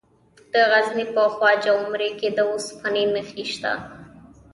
د 0.53 0.53
غزني 0.71 1.05
په 1.15 1.23
خواجه 1.33 1.71
عمري 1.79 2.09
کې 2.19 2.29
د 2.31 2.39
اوسپنې 2.51 3.03
نښې 3.13 3.45
شته. 3.53 3.73